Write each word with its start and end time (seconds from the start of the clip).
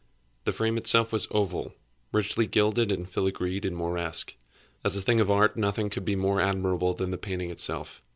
The 0.45 0.51
frame 0.51 0.79
was 1.11 1.27
oval, 1.29 1.75
richly 2.11 2.47
gilded 2.47 2.91
and 2.91 3.07
filigreed 3.07 3.65
in 3.65 3.75
Moresque. 3.75 4.33
As 4.83 4.95
a 4.97 5.01
thing 5.03 5.19
of 5.19 5.29
art 5.29 5.57
nothing 5.57 5.91
could 5.91 6.05
be 6.05 6.15
more 6.15 6.41
admirable 6.41 6.95
than 6.95 7.11
the 7.11 7.19
painting 7.19 7.51
itself. 7.51 8.01